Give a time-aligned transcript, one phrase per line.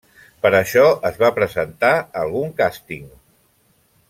[0.45, 3.09] Per això es va presentar a algun càsting.